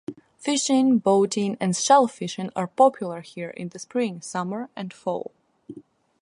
[0.39, 5.29] Fishing, boating and shellfishing are popular here in the spring, summer and fall.